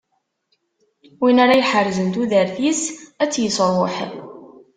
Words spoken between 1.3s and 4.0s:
ara iḥerzen tudert-is, ad tt-isṛuḥ.